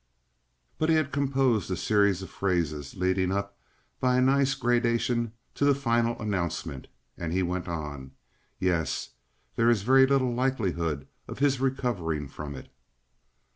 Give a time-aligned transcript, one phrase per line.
[0.79, 3.59] But he had composed a series of phrases leading up
[3.99, 6.87] by a nice gradation to the final announcement,
[7.19, 8.13] and he went on:
[8.57, 9.11] "Yes.
[9.57, 12.69] There is very little likelihood of his recovering from it."